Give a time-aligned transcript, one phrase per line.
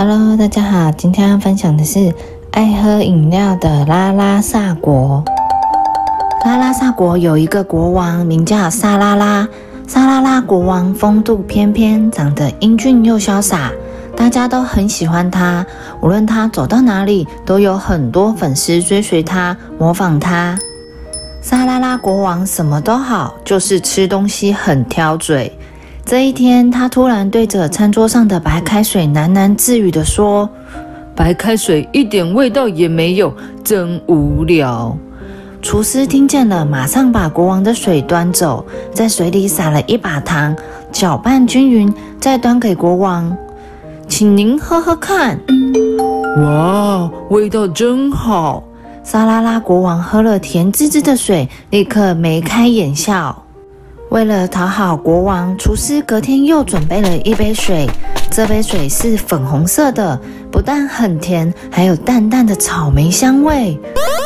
[0.00, 2.14] Hello，大家好，今天要分享的是
[2.52, 5.24] 爱喝饮料的拉拉萨国。
[6.44, 9.48] 拉拉萨国有一个国王，名叫萨拉拉。
[9.88, 13.72] 萨拉拉国王风度翩翩，长得英俊又潇洒，
[14.16, 15.66] 大家都很喜欢他。
[16.00, 20.56] 无论他走到哪里，都有很多粉丝追随他，模仿他。
[21.42, 25.57] 萨拉拉国王什么都好，就是吃东西很挑嘴。
[26.08, 30.48] 这一天，他突然对着餐桌上的白开水喃喃自语地说
[31.14, 33.30] ：“白开水一点味道也没有，
[33.62, 34.96] 真无聊。”
[35.60, 40.56] 厨师听见了，马上把国王的水端走，在水里撒了一把糖，
[40.90, 43.36] 搅拌均匀，再端给国王，
[44.08, 45.38] 请您喝喝看。
[46.38, 48.64] 哇，味道真好！
[49.04, 53.42] 沙拉拉国王喝了甜滋滋的水，立刻眉开眼笑。
[54.10, 57.86] 为了讨好国王，厨师隔天又准备了一杯水。
[58.30, 60.18] 这杯水是粉红色的，
[60.50, 63.78] 不但很甜，还有淡淡的草莓香味。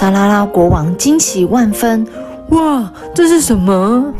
[0.00, 2.06] 沙拉拉国王惊奇万分
[2.50, 4.14] ：“哇，这是什么？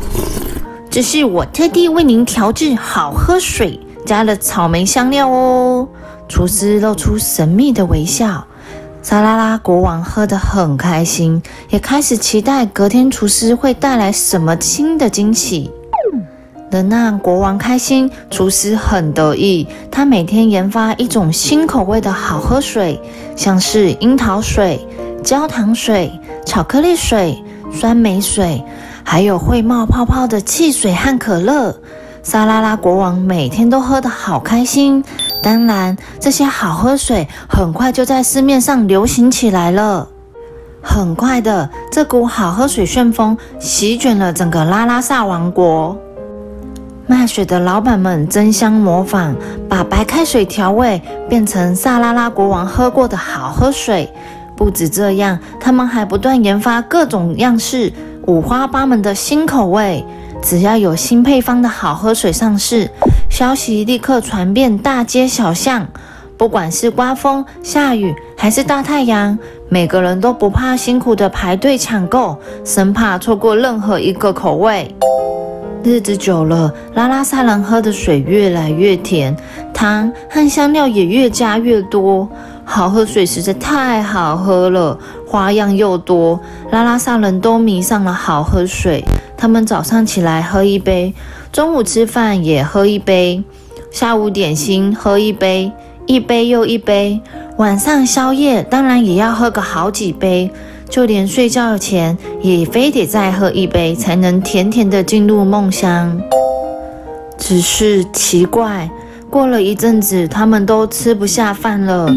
[0.91, 5.87] 这是我特地为您调制好喝水，加了草莓香料哦。”
[6.29, 8.45] 厨师露出神秘的微笑。
[9.09, 15.71] 沙拉拉国王喝得很开心，也开始期待隔天厨师会带来什么新的惊喜。
[16.71, 19.65] 能让国王开心，厨师很得意。
[19.89, 23.01] 他每天研发一种新口味的好喝水，
[23.33, 24.85] 像是樱桃水、
[25.23, 26.11] 焦糖水、
[26.45, 28.61] 巧克力水、酸梅水，
[29.05, 31.73] 还有会冒泡泡的汽水和可乐。
[32.23, 35.01] 沙拉拉国王每天都喝得好开心。
[35.41, 40.07] 当然，这些好喝水很快就在市面上流行起来了。
[40.81, 45.97] 很快的，这股好喝水旋风席卷了整个拉拉萨王国。
[47.05, 49.35] 卖水的老板们争相模仿，
[49.69, 54.11] 把白开水调味变成萨拉拉国王喝过的好喝水。
[54.55, 57.93] 不止这样，他们还不断研发各种样式、
[58.25, 60.03] 五花八门的新口味。
[60.41, 62.89] 只要有新配方的好喝水上市，
[63.37, 65.87] 消息立刻传遍大街小巷。
[66.37, 69.37] 不管是刮风、下雨还是大太阳，
[69.69, 74.91] 每个人都不怕辛苦的排队抢购，生怕错过任何一个口味。
[75.83, 79.37] 日子久了，拉拉萨人喝的水越来越甜，
[79.71, 82.27] 糖和香料也越加越多。
[82.65, 84.97] 好喝水实在太好喝了，
[85.27, 86.39] 花样又多，
[86.71, 89.05] 拉拉萨人都迷上了好喝水。
[89.37, 91.13] 他们早上起来喝一杯，
[91.51, 93.43] 中午吃饭也喝一杯，
[93.91, 95.71] 下午点心喝一杯，
[96.05, 97.19] 一杯又一杯，
[97.57, 100.51] 晚上宵夜当然也要喝个好几杯。
[100.89, 106.17] 就连睡觉前也非得再喝一杯，才能甜甜的进入梦乡。
[107.37, 108.89] 只是奇怪，
[109.29, 112.09] 过了一阵子，他们都吃不下饭了，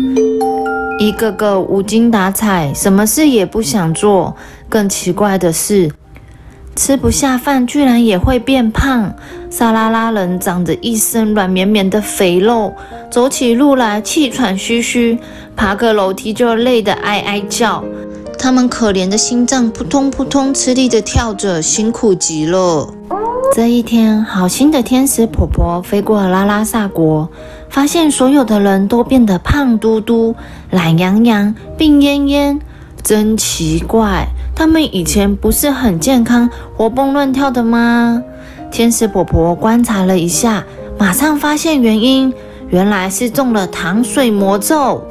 [1.00, 4.36] 一个个无精打采，什么事也不想做。
[4.68, 5.90] 更奇怪的是，
[6.80, 9.14] 吃不下饭居然也会变胖。
[9.50, 12.72] 萨拉拉人长着一身软绵绵的肥肉，
[13.10, 15.18] 走起路来气喘吁吁，
[15.54, 17.84] 爬个楼梯就累得哀哀叫。
[18.38, 22.88] 他们可怜的心脏扑通扑通吃力地跳着，辛苦极了。
[23.54, 27.28] 这一天，好心的天使婆婆飞过拉拉萨国，
[27.68, 30.34] 发现所有的人都变得胖嘟嘟、
[30.70, 32.58] 懒洋洋、病恹恹，
[33.02, 34.26] 真奇怪！
[34.60, 38.22] 他们以前不是很健康、活蹦乱跳的吗？
[38.70, 40.62] 天使婆婆观察了一下，
[40.98, 42.30] 马上发现原因，
[42.68, 45.02] 原来是中了糖水魔咒。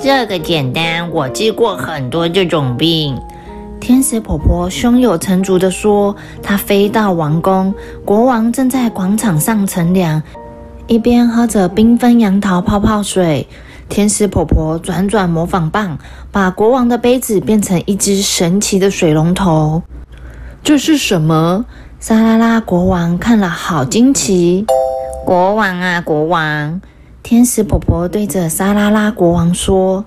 [0.00, 3.20] 这个简单，我治过很多这种病。
[3.80, 6.14] 天使婆婆胸有成竹地说。
[6.40, 7.74] 她飞到王宫，
[8.04, 10.22] 国王正在广场上乘凉，
[10.86, 13.48] 一边喝着缤纷杨桃泡泡水。
[13.88, 15.98] 天使婆婆转转模仿棒，
[16.32, 19.82] 把国王的杯子变成一只神奇的水龙头。
[20.62, 21.64] 这是什么？
[22.00, 24.66] 沙拉拉国王看了好惊奇。
[25.24, 26.80] 国王啊，国王！
[27.22, 30.04] 天使婆婆对着沙拉拉国王说：“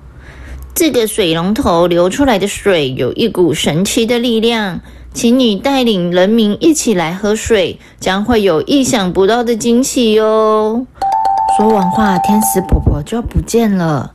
[0.76, 4.82] 这个水龙头流出来的水有一股神奇的力量，
[5.14, 10.86] 请你带领人民一起来喝水，将会有意想不到的惊喜哟。”
[11.60, 14.14] 说完话，天使婆婆就不见了。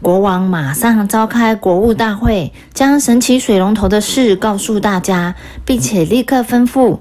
[0.00, 5.34] 国王马上召开国务大会，将神奇水龙头的事告诉大家，
[5.66, 7.00] 并且立刻吩咐。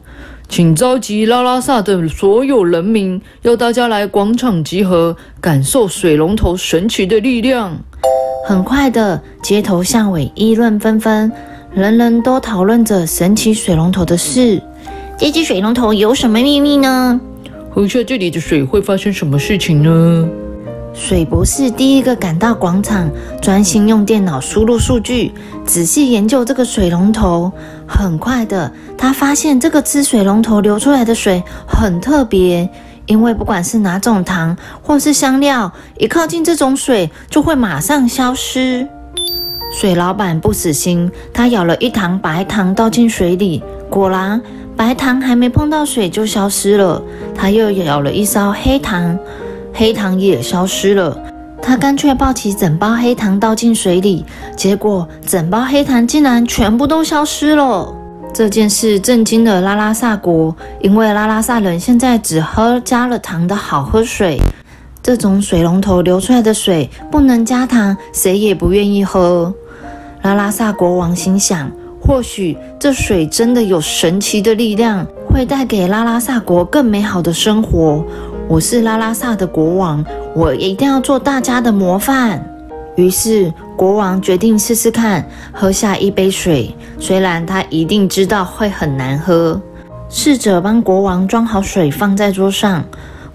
[0.49, 7.77] 请召集拉拉萨的所有人民，要大家来广场集合，感受水龙头神奇的力量。
[8.45, 11.31] 很快的，街头巷尾议论纷纷，
[11.71, 14.61] 人人都讨论着神奇水龙头的事。
[15.17, 17.21] 这只水龙头有什么秘密呢？
[17.77, 20.27] 喝下这里的水会发生什么事情呢？
[20.95, 23.07] 水博士第一个赶到广场，
[23.39, 25.31] 专心用电脑输入数据，
[25.63, 27.51] 仔细研究这个水龙头。
[27.87, 32.67] 很快的，他发现这个吃水龙头流出来的水很特别，
[33.05, 38.87] 因为不管是哪种糖或是香料，一靠近这种水就会马上消失。
[39.71, 44.41] 水老板不死心，他舀了一糖白糖倒进水里，果然
[44.77, 47.01] 白糖还没碰到水就消失了。
[47.35, 49.17] 他又舀了一勺黑糖。
[49.73, 51.15] 黑糖也消失了，
[51.61, 54.25] 他干脆抱起整包黑糖倒进水里，
[54.55, 57.93] 结果整包黑糖竟然全部都消失了。
[58.33, 64.41] 这件事震惊了拉拉萨国，因为拉拉萨人现在只喝加了糖的好喝水，
[65.03, 69.53] 这种水龙头流出来的水不能加糖，谁也不愿意喝。
[70.23, 71.71] 拉拉萨国王心想，
[72.07, 78.01] 或许这水真的有神奇的力量，会带给拉拉萨国更美好的生活。
[78.47, 82.41] 我是拉拉萨的国王，我一定要做大家的模范。
[82.95, 86.73] 于是国王决定试试看，喝下一杯水。
[86.97, 89.61] 虽然他一定知道会很难喝。
[90.07, 92.85] 侍者帮国王装好水，放在桌上。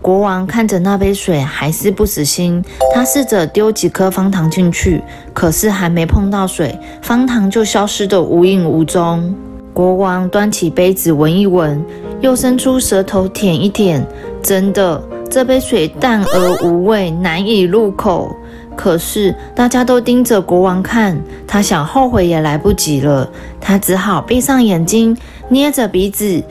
[0.02, 2.62] 国王看着那杯水，还是不死心。
[2.92, 5.00] 他试着丢几颗方糖进去，
[5.32, 9.32] 可是还没碰到水，方糖就消失得无影无踪。
[9.72, 11.82] 国王端起杯子闻一闻，
[12.20, 14.04] 又伸出舌头舔一舔。
[14.42, 15.00] 真的，
[15.30, 18.34] 这杯水淡而无味，难以入口。
[18.74, 21.16] 可是大家都盯着国王看，
[21.46, 23.30] 他想后悔也来不及了。
[23.60, 25.16] 他只好闭上眼睛，
[25.48, 26.42] 捏着鼻子，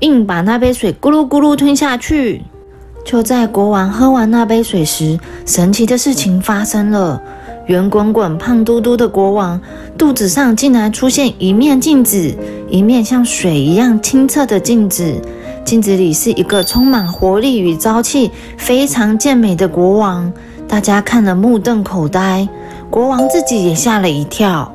[0.00, 2.42] 硬把那杯水咕噜咕噜吞下去。
[3.06, 5.16] 就在国王喝完那杯水时，
[5.46, 7.22] 神奇的事情发生了。
[7.66, 9.60] 圆滚滚、胖嘟嘟的国王
[9.96, 12.34] 肚子上竟然出现一面镜子，
[12.68, 15.22] 一面像水一样清澈的镜子。
[15.64, 20.32] 镜子里是一个充满活力与朝气、非常健美的国王，
[20.66, 22.48] 大家看了目瞪口呆，
[22.90, 24.72] 国王自己也吓了一跳。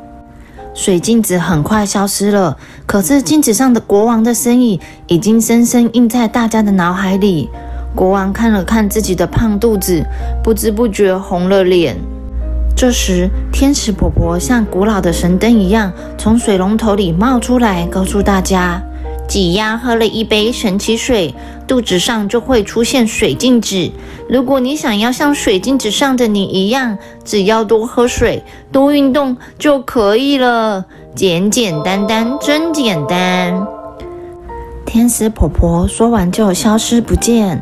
[0.74, 7.50] 水镜子很快消失了，可是镜子上的国王的身影已经深深印在大家的脑海里。
[7.96, 10.04] 国王看了看自己的胖肚子，
[10.44, 11.98] 不知不觉红了脸。
[12.76, 18.82] 这时，天使婆婆像古老的神灯一样从水龙头里冒出来，告诉大家。
[19.28, 21.34] 挤压喝了一杯神奇水，
[21.66, 23.90] 肚子上就会出现水镜子。
[24.28, 28.44] 如果你想要像水镜子上的你一样，只要多喝水、
[28.74, 30.86] 多运动就可以了。
[31.16, 33.66] 简简单单，真简单。
[34.86, 37.62] 天使婆婆说完就消失不见。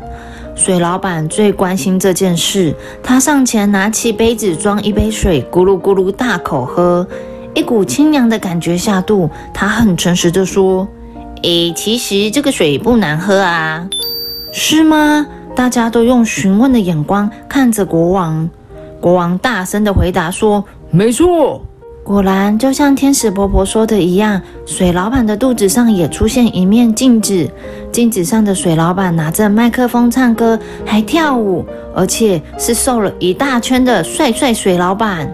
[0.54, 7.06] 水老板最关心这件事，他上前拿起杯子装一杯水，咕噜咕噜大口喝，
[7.54, 9.30] 一股清凉的感觉下肚。
[9.54, 10.86] 他很诚实的说。
[11.42, 13.88] 诶，其实这个水不难喝啊，
[14.52, 15.26] 是吗？
[15.56, 18.48] 大家都用询问的眼光看着国王。
[19.00, 20.62] 国王大声的回答说
[20.92, 21.62] ：“没错。”
[22.02, 27.48] 果然，就像天使婆婆说的一样，水老板的肚子上也出现一面镜子。
[27.92, 31.64] 镜子上的水老板拿着麦克风唱歌，还跳舞，
[31.94, 35.30] 而且是瘦了一大圈的帅帅水老板。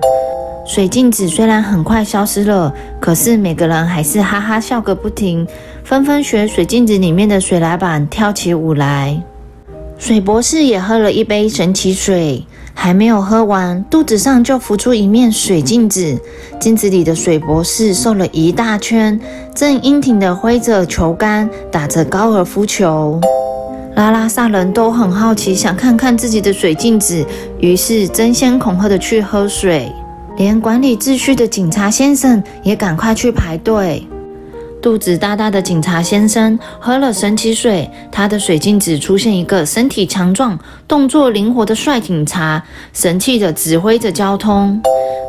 [0.67, 5.47] 水镜子虽然很快消失了，可是每个人还是哈哈笑个不停。
[5.85, 9.23] 纷纷学水镜子里面的水老板跳起舞来。
[9.97, 12.45] 水博士也喝了一杯神奇水，
[12.78, 16.20] 还没有喝完，肚子上就浮出一面水镜子。
[16.60, 19.19] 镜子里的水博士瘦了一大圈，
[19.55, 23.19] 正英挺地挥着球杆，打着高尔夫球。
[23.96, 27.24] 拉拉萨人都很好奇，想看看自己的水镜子，
[27.58, 29.91] 于是争先恐后的去喝水。
[30.36, 34.06] 连管理秩序的警察先生也赶快去排队。
[34.83, 40.56] 肚子大大的警察先生喝了神奇水，他的水镜子出现一个身体强壮、
[40.87, 44.81] 动作灵活的帅警察，神气地指挥着交通。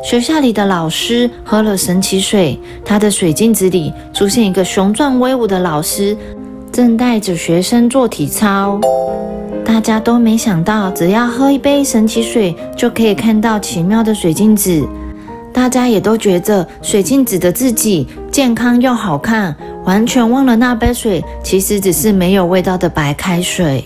[0.04, 6.16] 学校里的老师喝了神奇水，他的水镜子里出现一个雄壮威武的老师，
[6.70, 8.80] 正带着学生做体操。
[9.64, 14.86] 大家都没想到，只要喝一杯神奇水，就可以看到奇妙的水镜子。
[15.58, 19.52] 大家也都觉得水镜子的自己健康又好看，
[19.84, 23.84] 完全忘了那杯水其实只是没有味道的白开水。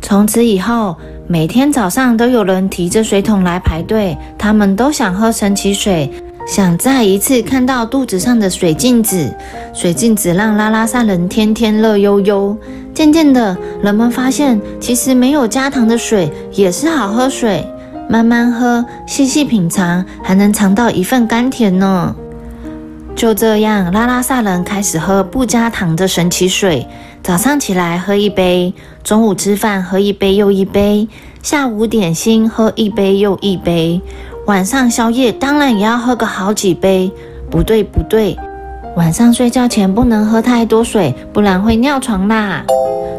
[0.00, 0.94] 从此以后，
[1.26, 6.08] 每天早上都有人提着水桶来排队，他们都想喝神奇水，
[6.46, 9.28] 想再一次看到肚子上的水镜子。
[9.74, 12.56] 水镜子让拉拉萨人天天乐悠悠。
[12.94, 17.66] 渐渐的，人们发现其实没有加糖的水也是好喝水。
[18.08, 22.14] 慢慢喝，细细品尝，还能尝到一份甘甜呢。
[23.14, 26.86] 就这样，拉拉萨人开始喝不加糖的神奇水。
[27.22, 28.72] 早上起来喝一杯，
[29.04, 31.06] 中午吃饭喝一杯又一杯，
[31.42, 34.00] 下午点心喝一杯又一杯，
[34.46, 37.12] 晚上宵夜当然也要喝个好几杯。
[37.50, 38.38] 不对不对，
[38.96, 42.64] 晚上睡觉前不能喝太多水，不然会尿床啦。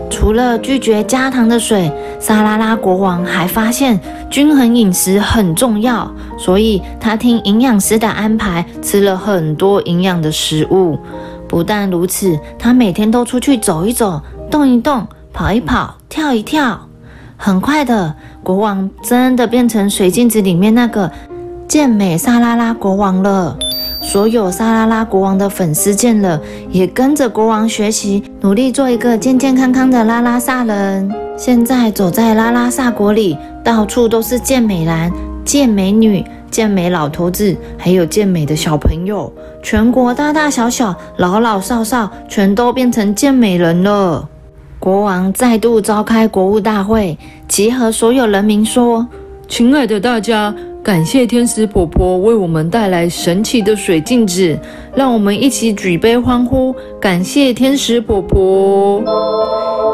[0.10, 4.00] 除了拒绝加糖的水，沙拉拉国王还发现
[4.30, 11.00] 均衡饮食很重要，所以他听营养师的安排，吃了很多营养的食物。
[11.48, 16.80] 不但如此，他每天都出去走一走，动一动，跑一跑，跳一跳。
[17.38, 18.14] 很快的，
[18.44, 21.10] 国王真的变成水镜子里面那个
[21.68, 23.58] 健美沙拉拉国王了。
[24.02, 26.40] 所有沙拉拉国王的粉丝见了，
[26.72, 31.10] 也跟着国王学习，努力做一个健健康康的拉拉萨人。
[31.38, 35.12] 现在走在拉拉萨国里，到处都是健美男、
[35.44, 39.32] 健美女、健美老头子，还有健美的小朋友。
[39.62, 44.28] 全国大大小小、老老少少，全都变成健美人了。
[44.80, 47.18] 国王再度召开国务大会，
[47.50, 49.06] 集合所有人民说
[49.50, 54.58] ：“亲爱的大家。”感谢天使婆婆为我们带来神奇的水镜子，
[54.96, 59.04] 让我们一起举杯欢呼，感谢天使婆婆。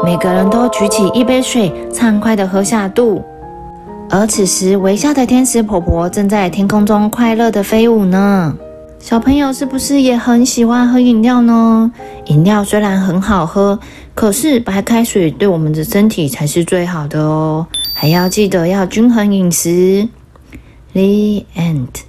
[0.04, 3.20] 每个人都举起一杯水，畅快地喝下肚。
[4.08, 8.56] 而此时，微笑的天使婆婆正在天空中快乐地飞舞呢。
[9.00, 11.90] 小朋友是不是也很喜欢喝饮料呢？
[12.26, 13.78] 饮料虽然很好喝，
[14.14, 17.66] 可是白开水对我们的身体才是最好的哦。
[17.92, 20.08] 还要记得要均衡饮食。
[20.96, 22.06] The end.